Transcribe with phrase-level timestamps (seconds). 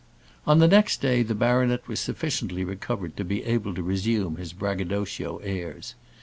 [0.47, 4.51] On the next day the baronet was sufficiently recovered to be able to resume his
[4.51, 5.93] braggadocio airs.